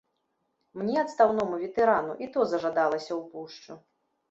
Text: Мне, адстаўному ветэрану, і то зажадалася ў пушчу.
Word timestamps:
Мне, 0.81 0.95
адстаўному 1.01 1.59
ветэрану, 1.65 2.17
і 2.25 2.31
то 2.37 2.49
зажадалася 2.55 3.09
ў 3.11 3.21
пушчу. 3.37 3.81